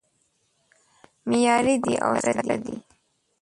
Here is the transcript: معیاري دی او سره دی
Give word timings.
معیاري 1.27 1.75
دی 1.83 1.93
او 2.05 2.13
سره 2.23 2.55
دی 2.63 2.75